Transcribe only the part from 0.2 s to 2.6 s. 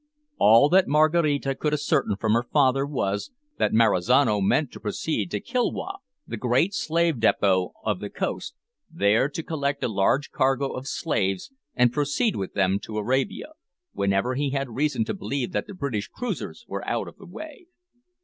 All that Maraquita could ascertain from her